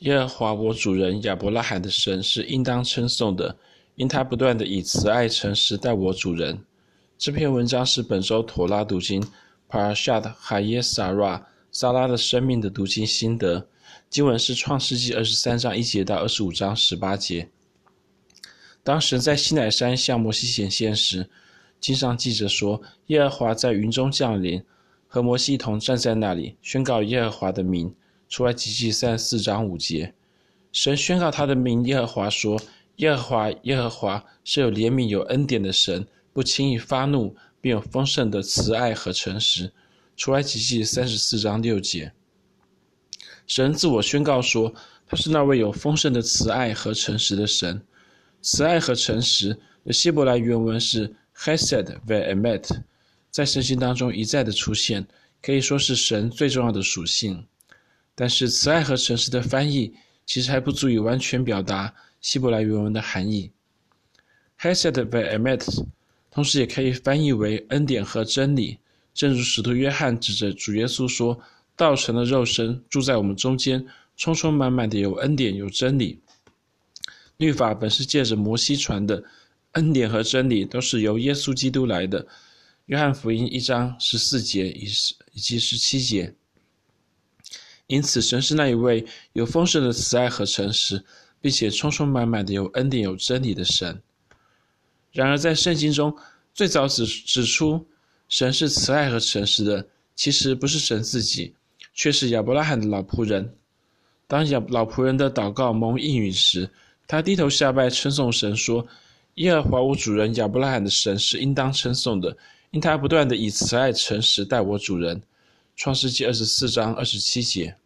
[0.00, 3.56] 耶和华我主人亚伯拉罕的神是应当称颂的，
[3.94, 6.62] 因他不断地以慈爱诚实待我主人。
[7.16, 9.24] 这篇文章是本周妥拉读经
[9.70, 13.66] Parashat Hayesara 撒拉的生命的读经心得。
[14.10, 17.48] 经文是创世纪二十三章一节到二十五章十八节。
[18.82, 21.30] 当神在西乃山向摩西显现时，
[21.80, 24.62] 经上记着说，耶和华在云中降临，
[25.08, 27.94] 和摩西一同站在那里，宣告耶和华的名。
[28.28, 30.14] 出埃及记三十四章五节，
[30.72, 32.60] 神宣告他的名耶和华说
[32.96, 39.72] ：“耶和华耶和华是有怜悯有恩典的神，不轻易发怒，并有丰盛的慈爱和诚实。”
[40.16, 42.12] 出埃及记三十四章六节，
[43.48, 44.72] 神自我宣告说，
[45.08, 47.82] 他是那位有丰盛的慈爱和诚实的神。
[48.40, 52.64] 慈爱和诚实的希伯来原文是 hesed ve'emet，
[53.28, 55.04] 在圣经当中一再的出现，
[55.42, 57.44] 可以说是神最重要的属性。
[58.14, 59.92] 但是，慈爱和诚实的翻译
[60.24, 63.50] 其实还不足以完全表达希伯来原文的含义。
[64.60, 65.84] Hesed ve'emet
[66.30, 68.78] 同时也可以翻译为恩典和真理，
[69.12, 71.38] 正如使徒约翰指着主耶稣说
[71.76, 73.84] ：“道成了肉身，住在我们中间，
[74.16, 76.20] 充充满满的有恩典有真理。”
[77.38, 79.22] 律法本是借着摩西传的，
[79.72, 82.24] 恩典和真理都是由耶稣基督来的。
[82.86, 86.32] 约翰福音一章十四节以及十七节。
[87.86, 89.04] 因此，神是那一位
[89.34, 91.04] 有丰盛的慈爱和诚实，
[91.40, 94.00] 并且充充满满的有恩典、有真理的神。
[95.12, 96.16] 然而，在圣经中
[96.54, 97.86] 最早指指出
[98.28, 101.54] 神是慈爱和诚实的，其实不是神自己，
[101.92, 103.54] 却是亚伯拉罕的老仆人。
[104.26, 106.70] 当亚老仆人的祷告蒙应允时，
[107.06, 108.86] 他低头下拜，称颂神说
[109.36, 112.34] ：“耶和华我主人亚伯拉罕的神是应当称颂的，
[112.70, 115.20] 因他不断地以慈爱诚实待我主人。”
[115.76, 117.76] 创世纪二十四章二十七节，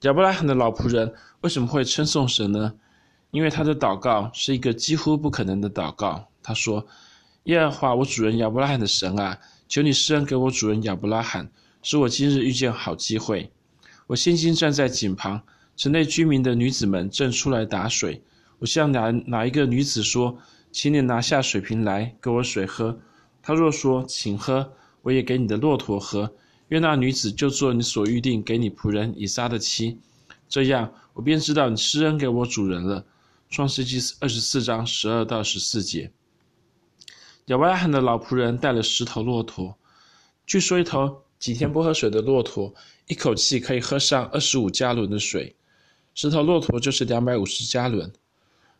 [0.00, 2.74] 亚伯拉罕的老仆人为什么会称颂神呢？
[3.30, 6.28] 因为他的祷告是一个几乎不可能的祷告。
[6.42, 6.84] 他说
[7.44, 9.38] ：“耶和华我主人亚伯拉罕的神啊，
[9.68, 11.48] 求你施恩给我主人亚伯拉罕，
[11.80, 13.52] 使我今日遇见好机会。
[14.08, 15.40] 我现今站在井旁，
[15.76, 18.20] 城内居民的女子们正出来打水。
[18.58, 20.36] 我向哪哪一个女子说，
[20.72, 22.98] 请你拿下水瓶来给我水喝。
[23.40, 26.32] 她若说，请喝。”我也给你的骆驼喝，
[26.68, 29.98] 愿那女子就做你所预定给你仆人以撒的妻，
[30.48, 33.04] 这样我便知道你施恩给我主人了。
[33.50, 36.10] 创世纪二十四章十二到十四节。
[37.46, 39.76] 亚伯拉罕的老仆人带了十头骆驼，
[40.46, 42.72] 据说一头几天不喝水的骆驼，
[43.08, 45.54] 一口气可以喝上二十五加仑的水，
[46.14, 48.10] 十头骆驼就是两百五十加仑。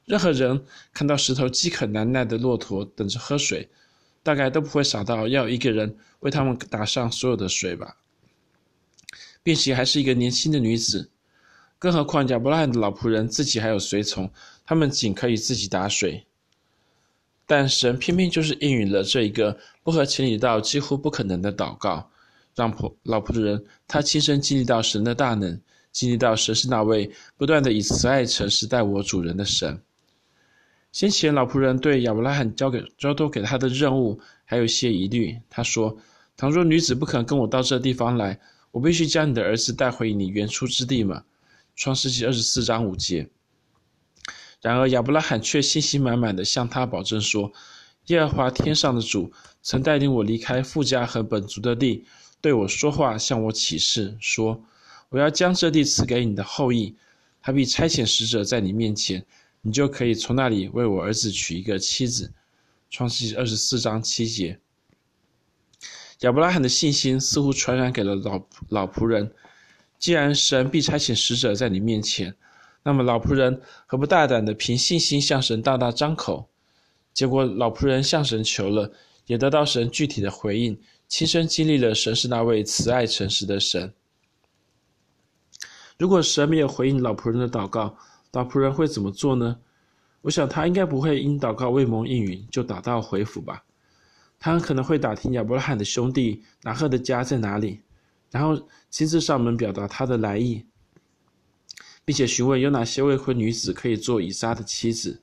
[0.05, 3.69] 任何人看到十头饥渴难耐的骆驼等着喝水，
[4.23, 7.97] 大概都不会傻到要一个人为他们打上所有的水吧，
[9.43, 11.11] 并且还是一个年轻的女子，
[11.79, 14.31] 更何况亚伯拉罕的老仆人自己还有随从，
[14.65, 16.25] 他们仅可以自己打水。
[17.45, 22.09] 但神偏偏就是应允了这一个不合情理到几乎不可能的祷告，
[22.55, 29.83] 让仆老仆人他亲身经历到神的大能，经历到神是那位不断的以慈爱诚实待我主人的神。
[30.93, 35.39] 先前老仆人对亚伯拉罕交给交托给他的任务还有些疑虑。
[35.49, 35.97] 他说
[36.37, 38.39] ：“倘若女子不肯跟我到这地方来，
[38.71, 41.25] 我必须将你的儿子带回你原出之地吗？”
[41.75, 43.31] 创世纪二十四章五节。
[44.61, 47.51] 然而亚伯拉罕却信心满满地向他保证说
[48.09, 49.33] ：“耶和华天上的主
[49.63, 52.05] 曾带领我离开富家和本族的地，
[52.43, 54.63] 对我说话，向我启示说：
[55.09, 56.95] 我要将这地赐给你的后裔，
[57.41, 59.25] 他必差遣使者在你面前。”
[59.63, 62.33] 你就可以从那里为我儿子娶一个妻子。
[62.91, 64.61] 创世记二十四章七节。
[66.21, 69.33] 亚伯拉罕的信心似乎传染给了老老仆人。
[69.99, 72.35] 既然神必差遣使者在你面前，
[72.83, 76.51] 那么老仆人何不大胆的凭信心向神大大张口？
[77.15, 78.93] 结果老仆人向神求了，
[79.27, 83.95] 也得到神具体的回应，亲身经历了神是那位慈爱诚实的神。
[85.99, 87.97] 如果神没有回应老仆人的祷告，
[88.33, 89.59] 老仆人会怎么做呢？
[90.23, 93.65] 我想他应该不会因祷告未蒙应允就打道回府吧。
[94.39, 97.81] 他很可能会打听亚伯拉罕的兄弟拿鹤的家在哪里，
[98.31, 100.65] 然后亲自上门表达他的来意，
[102.05, 105.21] 并且询问有哪些未婚女子可以做以撒的妻子。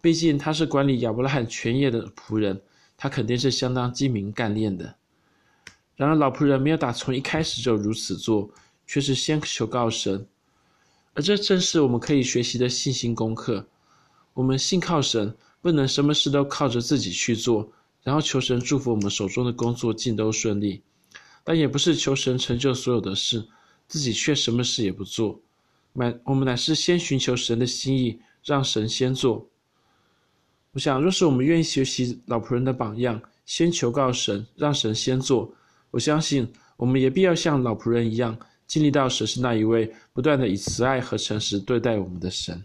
[0.00, 2.62] 毕竟他是管理亚伯拉罕全业的仆人，
[2.96, 4.94] 他肯定是相当精明干练的。
[5.96, 8.50] 然而老仆人没有打从一开始就如此做，
[8.86, 10.26] 却是先求告神。
[11.16, 13.66] 而这正是我们可以学习的信心功课。
[14.34, 17.72] 我们信靠神，不能什么事都靠着自己去做，
[18.02, 20.82] 然后求神祝福我们手中的工作尽都顺利，
[21.42, 23.42] 但也不是求神成就所有的事，
[23.88, 25.40] 自己却什么事也不做。
[25.94, 29.48] 乃我们乃是先寻求神的心意，让神先做。
[30.72, 35.50] 我想，若是我们愿意学习老仆人的榜样，先求告神，让神先做，
[35.92, 36.46] 我相信
[36.76, 42.62] 我们也必要像老仆人一样，经历到谁是那一位不断的以慈爱和诚实对待我们的神。